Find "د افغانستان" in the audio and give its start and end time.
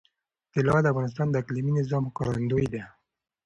0.81-1.27